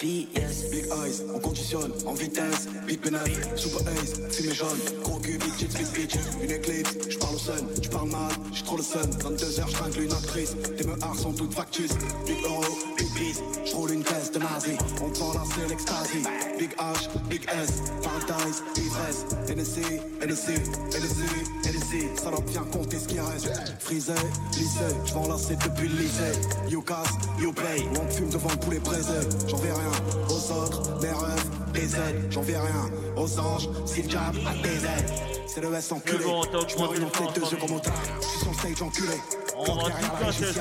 [0.00, 2.66] Big eyes, on conditionne en vitesse.
[2.88, 4.78] Big pénètre, super ace, fumée jaune.
[5.04, 6.16] Gros cul, big chicks, big bitch.
[6.42, 9.08] Une éclipse, je parle au sun, je parle mal, j'ai trop le sun.
[9.10, 10.56] 22h, je tringle une actrice.
[10.76, 11.96] Tes meurs sont toutes factices.
[12.26, 12.64] Big euro,
[12.96, 14.72] big beat, je roule une caisse de nazi.
[15.00, 16.22] On te la c'est l'extasie.
[16.58, 19.24] Big H, big S, paradise, ivresse.
[19.48, 19.82] NSC,
[20.20, 20.50] NSC,
[20.98, 21.22] NSC,
[21.64, 22.20] NSC.
[22.20, 23.50] Salope, viens compter ce qui reste.
[23.78, 24.14] Frisé,
[24.52, 26.40] je vais enlacer depuis le lycée.
[26.68, 27.86] You casse, you pay.
[28.00, 29.12] On fume devant le poulet braisé.
[29.48, 29.90] J'en vais rien
[30.28, 32.26] aux autres, mes rêves, des aides.
[32.30, 35.12] J'en vais rien aux anges, si le diable a des aides.
[35.46, 36.18] C'est le S enculé.
[36.18, 37.92] Je me moi, réveille c'est dans tes fort, deux yeux comme au train.
[38.20, 39.16] Je suis sur le stage enculé.
[39.58, 40.60] On Quand va derrière tout la casser, régie.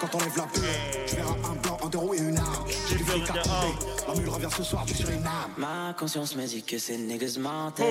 [0.00, 0.62] Quand on lève la bulle,
[1.06, 2.64] je verrai un blanc, un deux roues et une arme.
[2.88, 3.34] J'ai du fric à.
[4.06, 5.52] La mule revient ce soir, tu sur une arme.
[5.56, 7.84] Ma conscience me dit que ces niggas mentaient.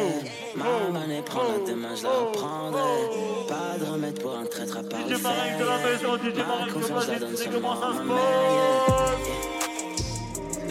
[0.56, 3.48] Ma monnaie prend la demain, je la reprendrai.
[3.48, 5.92] Pas de remède pour un traître à part le DJ Marin de la fer.
[5.92, 7.44] maison, DJ Ma de confiance la donne maison.
[7.44, 9.57] C'est seulement comment ça à se ma mère.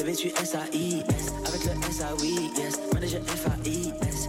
[0.06, 2.78] Bébé, tu S-A-I-S, avec le S-A-Oui, yes.
[2.92, 4.28] Moi déjà F-A-I-S.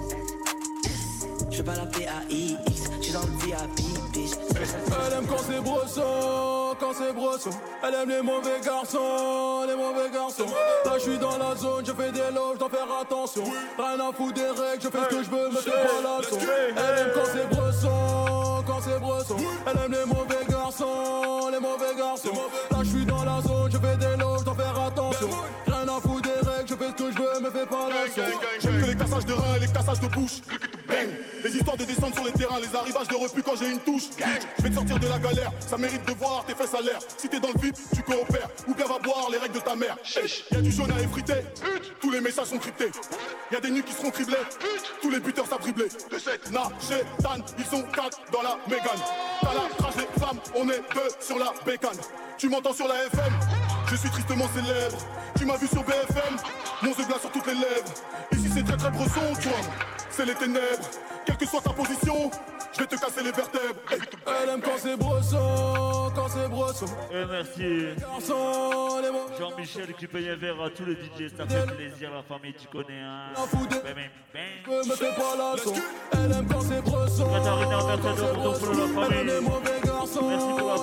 [1.51, 4.31] Je fais pas la P-A-I-X, je suis dans le VIP, bitch.
[4.55, 7.51] Elle aime quand c'est brosson, quand c'est brosson.
[7.83, 10.51] Elle aime les mauvais garçons, les mauvais garçons.
[10.83, 13.43] Là, je suis dans la zone, je fais des loges, dois faire attention.
[13.43, 16.17] Rien à foutre des règles, je fais ce que je veux, me fais pas la
[16.19, 16.39] leçon.
[16.75, 19.37] Elle aime quand c'est brosson, quand c'est brosson.
[19.67, 22.33] Elle aime les mauvais garçons, les mauvais garçons.
[22.71, 25.29] Là, je suis dans la zone, je fais des loges, dois faire attention.
[28.87, 30.41] Les cassages de reins et les cassages de bouche.
[30.87, 31.09] Bang
[31.43, 34.03] Les histoires de descendre sur les terrains, les arrivages de refus quand j'ai une touche.
[34.57, 36.99] Je vais te sortir de la galère, ça mérite de voir tes fesses à l'air.
[37.17, 38.49] Si t'es dans le vide, tu coopères.
[38.67, 39.97] Ou bien va boire les règles de ta mère.
[40.51, 41.41] Y'a du jaune à effriter,
[41.99, 42.91] tous les messages sont cryptés.
[43.51, 44.35] Y'a des nuits qui seront criblées,
[45.01, 45.87] tous les buteurs savent dribbler.
[46.11, 49.01] De cette na, chez Tan, ils sont quatre dans la mégane.
[49.41, 51.97] T'as la crache des femmes, on est deux sur la bécane.
[52.37, 53.33] Tu m'entends sur la FM,
[53.89, 54.97] je suis tristement célèbre.
[55.37, 56.35] Tu m'as vu sur BFM,
[56.81, 57.93] mon glace sur toutes les lèvres.
[58.33, 59.59] Ici c'est très très bresson, toi.
[60.17, 60.89] C'est les ténèbres,
[61.27, 62.31] quelle que soit ta position,
[62.73, 63.75] je vais te casser les vertèbres.
[63.91, 66.87] Elle aime quand c'est brosson, quand c'est brosson.
[67.11, 67.61] Et merci.
[67.61, 72.23] Les mauvais Jean-Michel qui paye un verre à tous les DJ, ça fait plaisir la
[72.23, 73.25] famille, tu connais hein.
[73.35, 74.89] Ben, ben, ben.
[74.89, 75.53] me fais pas la.
[76.13, 77.27] Elle aime quand c'est brosson.
[77.27, 79.41] Quand la famille.
[79.41, 80.77] mauvais garçons, Merci pour la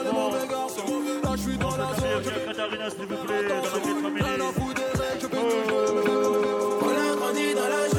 [0.46, 0.76] force.
[1.24, 2.22] Là, je suis dans la zone.
[2.22, 4.74] je fais Katharina, s'il vous plaît, dans la famille.
[7.34, 7.93] Des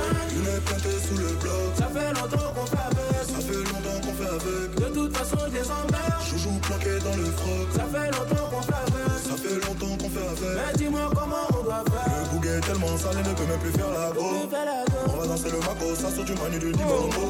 [2.26, 3.24] longtemps qu'on fait avec.
[3.30, 4.76] Ça fait longtemps qu'on fait avec.
[4.76, 6.22] De toute façon, je les emmerde.
[6.30, 7.68] Joujou planqué dans le froc.
[7.74, 9.18] Ça fait longtemps qu'on fait avec.
[9.26, 10.56] Ça fait longtemps qu'on fait avec.
[10.56, 12.14] Mais dis-moi comment on doit faire.
[12.20, 14.26] Le bouguet est tellement salé, ne peut même plus faire la go.
[15.08, 17.26] On va danser le maco, ça sur du manu du Dibango.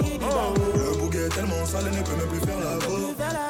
[0.76, 3.45] Le bouquet est tellement sale, elle ne peut même plus faire la go.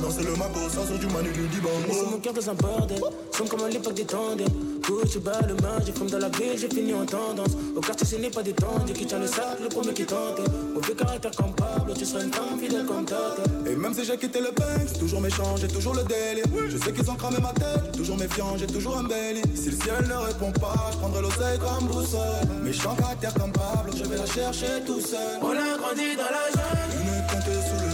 [0.00, 1.86] Danser le maco, ça sur du manu du Dibango.
[1.86, 3.00] Laisse mon cœur dans un bordel,
[3.36, 4.44] somme comme à l'époque des tendres.
[4.82, 7.52] Couche, bas le j'ai comme dans la ville, j'ai fini en tendance.
[7.76, 10.40] Au quartier, ce n'est pas des tendres, qui tient le sac, le premier qui tente.
[10.74, 13.40] Mauvais caractère comme Pablo, tu seras une femme fidèle comme Tate.
[13.66, 16.46] Et même si j'ai quitté le Banks, toujours méchant, j'ai toujours le délire.
[16.68, 19.42] Je sais qu'ils ont cramé ma tête, toujours méfiant, j'ai toujours un belly.
[19.54, 22.20] Si le ciel ne répond pas, je prendrai l'oseille comme boussole.
[22.62, 25.38] Méchant caractère comme Pablo, je vais la chercher tout seul.
[25.42, 27.89] On a grandi dans la jungle, Une sous le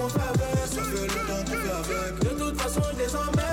[0.00, 0.64] qu'on fait avec.
[0.66, 2.12] Ça fait longtemps qu'on fait avec.
[2.20, 3.48] De toute façon, je les emmerde.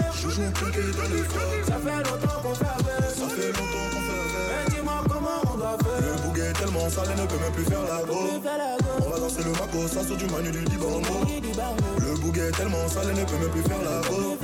[0.54, 1.66] Planqué dans les frocs.
[1.66, 3.10] Ça fait longtemps qu'on fait avec.
[3.18, 4.48] Ça fait longtemps qu'on fait avec.
[4.48, 6.02] Mais dis-moi comment on doit faire.
[6.02, 8.20] Le bouquet est tellement sale, elle ne peut même plus faire la go.
[9.00, 11.18] On va danser le maco, ça sur du manu du Dibango.
[12.00, 14.38] Le bouquet est tellement sale, elle ne peut même plus faire la go.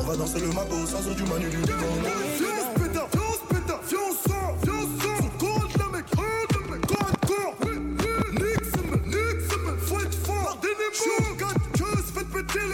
[0.00, 2.65] On va danser le maco, ça sur du manu du Dibango.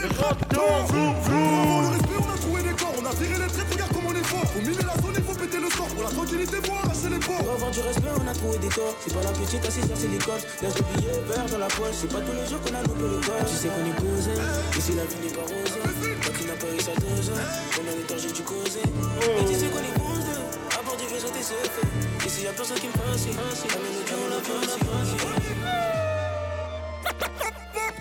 [0.03, 4.15] Le respect, on a trouvé des corps, on a viré les traits, regarde comme on
[4.15, 4.47] est fort.
[4.53, 5.87] Faut miner la zone, il faut péter le score.
[5.87, 7.43] Pour la tranquillité, faut arracher les ports.
[7.43, 8.95] Pour avoir du respect, on a trouvé des corps.
[9.01, 10.43] C'est pas la petite assise sur silicone.
[10.63, 11.97] Laisse le billet vert dans la poche.
[12.01, 13.47] C'est pas tous les jours qu'on a loupé le corps.
[13.47, 14.35] Tu sais qu'on est posé.
[14.79, 15.75] Ici, la vie n'est pas rose.
[15.79, 18.83] Quand tu n'as pas eu sa dose, on a les torches du causé.
[18.83, 20.43] Et tu sais qu'on est deux.
[20.75, 22.27] À bord du vaisseau, t'es fait.
[22.27, 23.27] Ici, y'a personne qui me passe.
[23.31, 24.41] Amène le cœur, la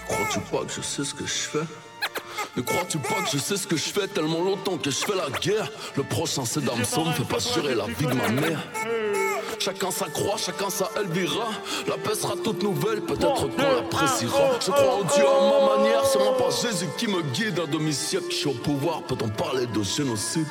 [0.07, 1.90] Crois-tu pas que je sais ce que je fais?
[2.57, 5.15] Ne crois-tu pas que je sais ce que je fais tellement longtemps que je fais
[5.15, 5.71] la guerre?
[5.95, 8.59] Le prochain c'est Damso, me fait pas assurer la vie de ma mère.
[9.59, 11.49] Chacun sa croix, chacun sa Elvira.
[11.87, 16.03] La paix sera toute nouvelle, peut-être qu'on l'appréciera Je crois en Dieu à ma manière,
[16.05, 19.67] c'est moi pas Jésus qui me guide Un demi-siècle, je suis au pouvoir, peut-on parler
[19.67, 20.47] de génocide?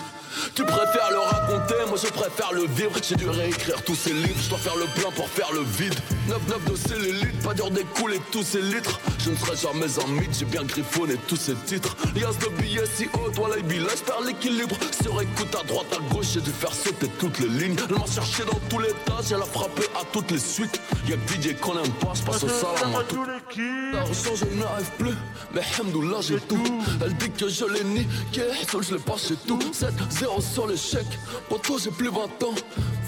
[0.55, 2.93] Tu préfères le raconter, moi je préfère le vivre.
[3.03, 5.95] J'ai dû réécrire tous ces livres, je dois faire le plein pour faire le vide.
[6.29, 9.01] 9-9 de cellulite, pas dur d'écouler tous ces litres.
[9.19, 11.97] Je ne serai jamais un mythe, j'ai bien griffonné tous ces titres.
[12.15, 14.77] Lias de billets si haut, toi la là je perds l'équilibre.
[15.03, 17.77] Sur écoute à droite, à gauche, j'ai dû faire sauter toutes les lignes.
[17.89, 20.81] Elle m'a cherché dans tous les tas, j'ai la frappé à toutes les suites.
[21.09, 23.25] Y'a que DJ qu'on aime pas, je passe au salam à tout.
[23.93, 25.17] L'argent je n'arrive plus,
[25.53, 26.63] mais Hamdoullah j'ai tout.
[27.05, 29.17] Elle dit que je l'ai niqué, seul je l'ai pas
[29.47, 29.59] tout.
[29.73, 31.07] 7 0 sur l'échec,
[31.49, 32.55] toi j'ai plus 20 ans.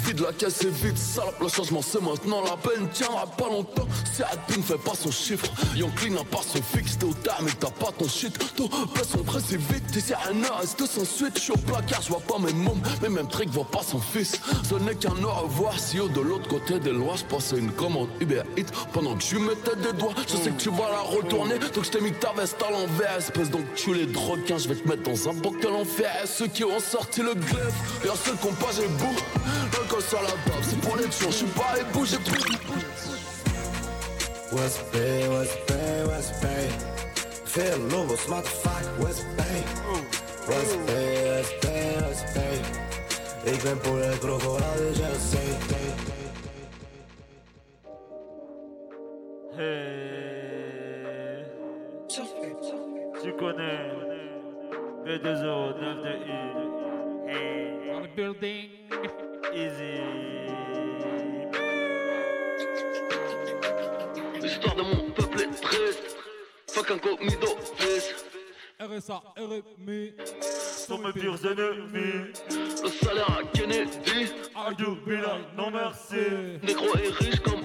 [0.04, 2.88] Vide la caisse est vide, salope, le changement c'est maintenant La peine.
[2.92, 5.46] Tiendra pas longtemps, si Happy ne fait pas son chiffre.
[5.76, 8.36] Yonkli n'a pas son fixe, t'es au terme et t'as pas ton shit.
[8.56, 12.08] Ton passe son presse vite, t'es si un sans suite Je suis au placard, je
[12.08, 14.40] vois pas mes mômes, mais même Trick voit pas son fils.
[14.68, 18.08] Ce n'est qu'un au revoir, si haut de l'autre côté des lois Je une commande
[18.20, 18.72] Uber Eats.
[18.92, 21.90] Pendant que je mettais des doigts Je sais que tu vas la retourner, donc je
[21.90, 23.18] t'ai mis ta veste à l'envers.
[23.18, 26.10] Espèce donc tu les droguins, je vais te mettre dans un bocal en fer.
[26.24, 27.74] Et ceux qui ont sorti le glaive,
[28.04, 29.16] y'a ceux qui ont pas j'ai bout
[29.72, 32.32] L'alcool sur la table, c'est pour les tueurs, je suis pas ébou, j'ai tout
[34.52, 36.68] West Bay, West Bay, West Bay.
[37.46, 39.64] Veel lobos, motherfucker, West Bay.
[40.46, 42.60] West Bay, West Bay, West Bay.
[43.54, 45.70] Ik ben voor het krokodil, dus je zegt.
[49.56, 50.02] Hey.
[53.22, 54.02] Tu connais
[55.04, 56.71] B2O, 9 de I.
[57.32, 57.90] Hey.
[57.94, 58.68] On the building.
[59.54, 60.00] Easy.
[64.42, 66.16] L'histoire de mon peuple est triste
[66.68, 68.14] Fuck incognito, fils
[68.80, 70.12] RSA, RMI.
[70.40, 72.32] Sont mes pires ennemis.
[72.82, 76.58] Le salaire à Kennedy I do be like no mercy.
[76.62, 77.64] Négro est riche comme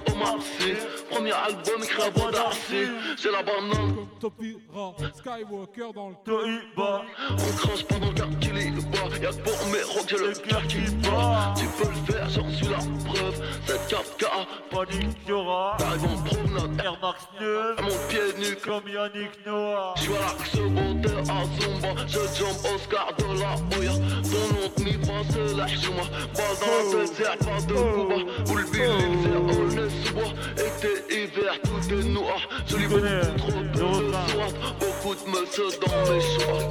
[1.10, 2.88] Premier album écrit à voix d'Arcy
[3.22, 3.96] J'ai la banane.
[4.20, 7.04] Topira, Skywalker dans le Toiba.
[7.32, 10.80] On crache pendant qu'Arkili le bois Y'a que pour mes rocs j'ai le cœur qui
[11.04, 11.54] bat.
[11.58, 13.42] Tu peux le faire, j'en suis la preuve.
[13.66, 14.26] Cette 4K,
[14.70, 15.78] Panique y'aura.
[15.80, 16.82] t'arrives en promenade.
[16.84, 17.80] Air Max 9.
[17.80, 19.94] À mon pied nu Comme Yannick Noah.
[19.98, 22.02] Je vois l'axe secondaire à Zumba.
[22.08, 23.94] Je jump Oscar de la Hoya.
[24.24, 26.06] Ton nom te m'y passe la moi.
[26.36, 31.54] Balle dans la tête, c'est pas de Cuba Où le billing c'est bois Été, hiver,
[31.64, 32.40] tout est noir.
[32.68, 36.64] Je beaucoup trop de soir Beaucoup de monsieur dans mes choix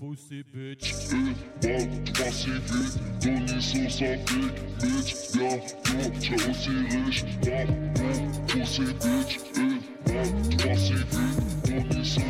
[0.00, 0.94] Pussy bitch.
[2.16, 2.96] Passes si vite,
[4.80, 5.60] bitch, bien,
[6.48, 7.24] aussi riche,
[8.46, 9.84] pussy bitch, vite,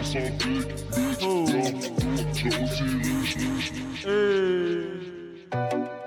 [0.03, 4.11] bitch, bien, yo, tu es aussi riche, riche, riche.
[5.51, 6.00] Ti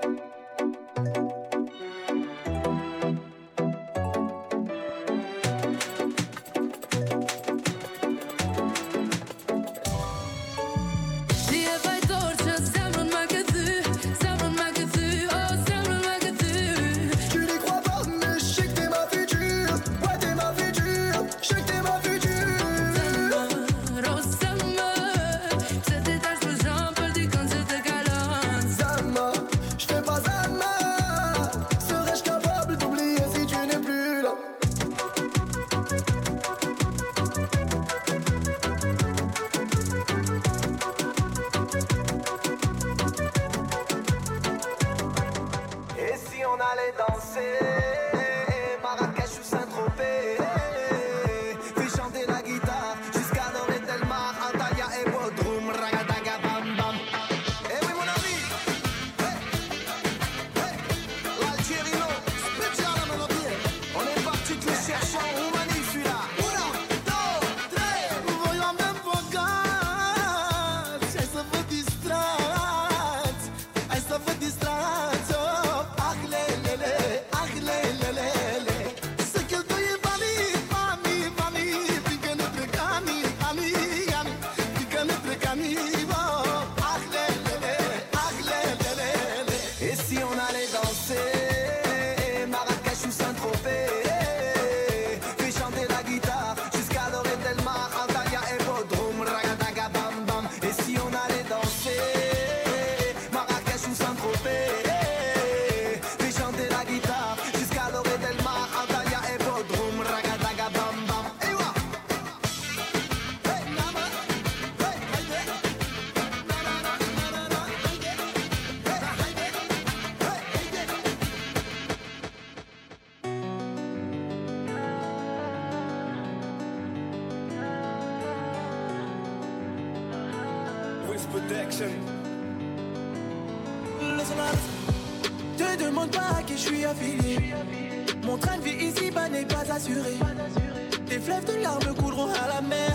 [141.46, 142.92] De larmes couleront à la mer.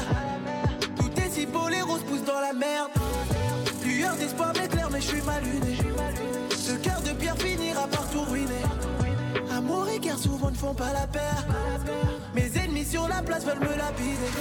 [0.96, 2.90] Tout est si beau, les roses poussent dans la merde.
[3.84, 5.78] Lueur d'espoir m'éclaire, mais je suis mal luné.
[6.58, 8.66] Ce cœur de pierre finira par tout ruiner.
[9.56, 11.46] Amour et guerre souvent ne font pas la paire.
[12.34, 14.32] Mes ennemis sur la place veulent me lapider.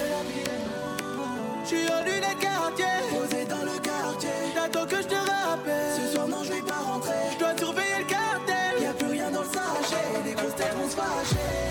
[1.65, 4.31] Je suis au lunettes quartier, posé dans le quartier.
[4.55, 5.97] J'attends que je te rappelle.
[5.97, 7.13] Ce soir, non, je vais pas rentrer.
[7.35, 8.83] Je dois surveiller le cartel.
[8.83, 10.23] Y'a plus rien dans le sachet.
[10.25, 11.68] Les grosses vont se fâcher.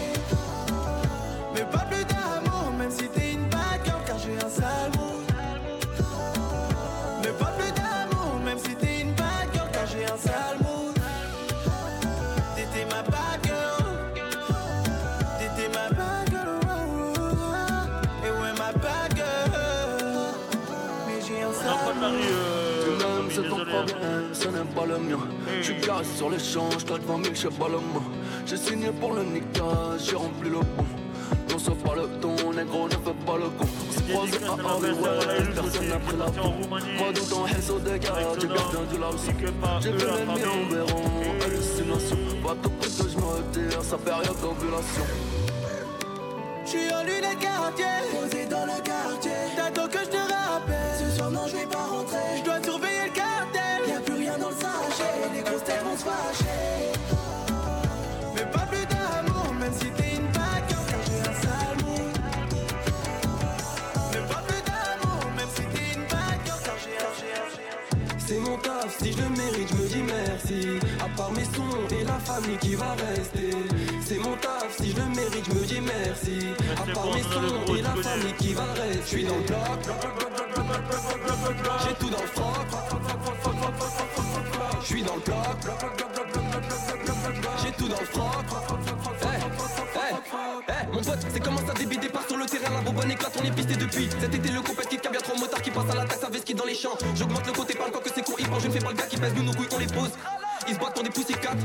[24.88, 25.20] Le mien.
[25.60, 28.04] Je suis garé sur l'échange, t'as 20 000, je pas le mot.
[28.46, 30.86] J'ai signé pour le niquage, j'ai rempli le bon.
[31.50, 33.66] Non, c'est pas le ton, négro, ne fais pas le con.
[33.66, 36.54] On s'est croisés à Hollywood, personne n'a pris la peau.
[36.70, 39.26] Moi, tout en haine au dégât, du gardien du Laos.
[39.82, 41.04] J'ai vu l'ennemi en béron,
[41.44, 42.18] hallucination.
[42.44, 45.06] Pas tout pour que je me retire, sa période d'ovulation.
[46.66, 49.32] J'suis en lunettes quartier, posé dans le quartier.
[49.56, 50.96] T'attends que je te rappelle.
[51.00, 52.18] Ce soir, non, je vais pas rentrer.
[52.38, 52.67] Je
[68.88, 70.80] taf, si je le mérite, je me dis merci.
[71.00, 73.52] À part mes sons et la famille qui va rester.
[74.06, 76.48] C'est mon taf, si je le mérite, je me dis merci.
[76.76, 79.02] À part mes sons et la famille qui va rester.
[79.02, 79.60] Je suis dans le bloc,
[81.84, 82.46] j'ai tout dans le froc.
[84.82, 85.36] Je suis dans le bloc,
[87.64, 88.46] j'ai tout dans le froc.
[89.22, 89.40] Hey,
[89.96, 90.14] hey,
[90.70, 93.38] hey, mon pote, c'est comment ça débite des parts sur le terrain, la bonbonne éclate,
[93.40, 94.10] on est pisté depuis.
[94.20, 94.87] Cet été, le bien
[95.28, 96.98] trop motard qui passe à l'attaque, ça ski dans les champs.
[97.16, 98.96] J'augmente le côté, parle quand que c'est court, il pense, je ne fais pas le
[98.96, 100.12] gars qui pèse, nous nos couilles, on les pose.
[100.68, 101.56] Ils se battent pour des poussicats.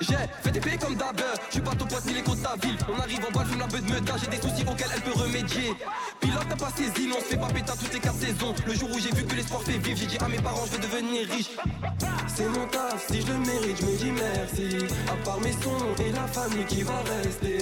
[0.00, 2.42] J'ai fait des pays comme d'hab, je suis pas ton pote ni les côtes de
[2.42, 2.76] ta ville.
[2.88, 5.18] On arrive en bas, fume la beuh de meute, j'ai des soucis auxquels elle peut
[5.18, 5.74] remédier.
[6.62, 8.54] Pas saisi, on se fait pas péter toutes les quatre saisons.
[8.64, 10.76] Le jour où j'ai vu que l'espoir fait vivre, j'ai dit à mes parents, je
[10.76, 11.50] vais devenir riche.
[12.28, 14.86] C'est mon taf, si je le mérite, je me dis merci.
[15.08, 17.58] À part mes sons et la famille qui va rester.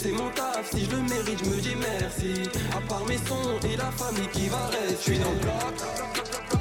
[0.00, 2.48] C'est mon taf, si je le mérite, je me dis merci.
[2.74, 4.96] À part mes sons et la famille qui va rester.
[4.96, 6.57] Je suis dans le bloc.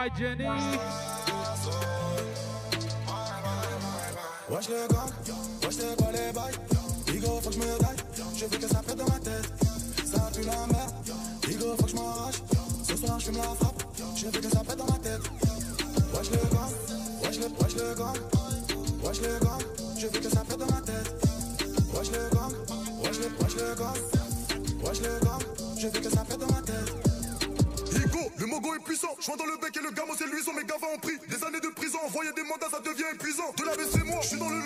[0.00, 0.44] bye Jenny.
[4.48, 5.06] Wesh le gars,
[5.62, 6.58] wesh t'es quoi les bails.
[7.06, 7.96] Digo faut que je me gagne,
[8.34, 9.52] je veux que ça pète dans ma tête.
[10.06, 10.94] Ça pue la merde,
[11.46, 12.42] Digo faut que je m'arrache.
[12.82, 13.82] Ce soir je me la frappe,
[14.16, 15.22] je veux que ça pète dans ma tête.
[16.14, 16.70] Wesh le gars,
[17.22, 18.12] wesh le, wesh le gars.
[19.04, 19.58] Wesh le gars,
[19.98, 21.26] je veux que ça pète dans ma tête.
[21.94, 22.48] Wesh le gars,
[23.04, 23.94] wesh le, wesh le gars.
[24.82, 25.38] Wesh le gars,
[25.78, 26.29] je veux que ça pète
[29.20, 31.18] je dans le bec et le gamin, c'est lui, son méga va en prix.
[31.28, 33.52] Des années de prison, envoyer des mandats, ça devient épuisant.
[33.54, 34.62] De la c'est moi, je suis dans le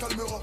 [0.00, 0.39] calmera.